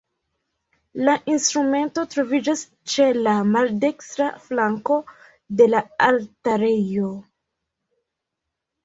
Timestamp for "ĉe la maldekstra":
2.93-4.29